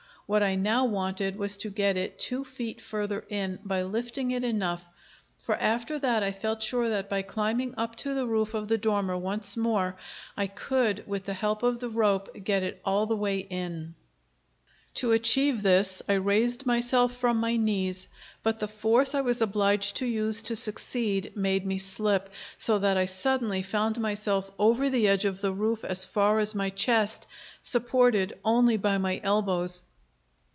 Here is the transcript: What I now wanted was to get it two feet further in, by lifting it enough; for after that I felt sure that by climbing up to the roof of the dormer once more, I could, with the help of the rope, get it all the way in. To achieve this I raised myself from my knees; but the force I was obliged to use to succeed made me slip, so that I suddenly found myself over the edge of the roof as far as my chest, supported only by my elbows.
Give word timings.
What 0.27 0.43
I 0.43 0.55
now 0.55 0.85
wanted 0.85 1.35
was 1.35 1.57
to 1.57 1.69
get 1.69 1.97
it 1.97 2.17
two 2.17 2.45
feet 2.45 2.79
further 2.79 3.25
in, 3.27 3.59
by 3.65 3.81
lifting 3.83 4.31
it 4.31 4.45
enough; 4.45 4.81
for 5.37 5.57
after 5.57 5.99
that 5.99 6.23
I 6.23 6.31
felt 6.31 6.63
sure 6.63 6.87
that 6.87 7.09
by 7.09 7.21
climbing 7.21 7.73
up 7.77 7.97
to 7.97 8.13
the 8.13 8.25
roof 8.25 8.53
of 8.53 8.69
the 8.69 8.77
dormer 8.77 9.17
once 9.17 9.57
more, 9.57 9.97
I 10.37 10.47
could, 10.47 11.03
with 11.05 11.25
the 11.25 11.33
help 11.33 11.63
of 11.63 11.79
the 11.81 11.89
rope, 11.89 12.29
get 12.45 12.63
it 12.63 12.79
all 12.85 13.07
the 13.07 13.15
way 13.17 13.39
in. 13.39 13.93
To 14.93 15.11
achieve 15.11 15.63
this 15.63 16.01
I 16.07 16.13
raised 16.13 16.65
myself 16.65 17.13
from 17.17 17.35
my 17.35 17.57
knees; 17.57 18.07
but 18.41 18.59
the 18.59 18.69
force 18.69 19.13
I 19.13 19.19
was 19.19 19.41
obliged 19.41 19.97
to 19.97 20.05
use 20.05 20.43
to 20.43 20.55
succeed 20.55 21.33
made 21.35 21.65
me 21.65 21.77
slip, 21.77 22.29
so 22.57 22.79
that 22.79 22.95
I 22.95 23.03
suddenly 23.03 23.63
found 23.63 23.99
myself 23.99 24.49
over 24.57 24.89
the 24.89 25.09
edge 25.09 25.25
of 25.25 25.41
the 25.41 25.51
roof 25.51 25.83
as 25.83 26.05
far 26.05 26.39
as 26.39 26.55
my 26.55 26.69
chest, 26.69 27.27
supported 27.61 28.39
only 28.45 28.77
by 28.77 28.97
my 28.97 29.19
elbows. 29.25 29.83